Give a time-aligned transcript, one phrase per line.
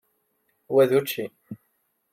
[0.73, 1.25] Wa d učči.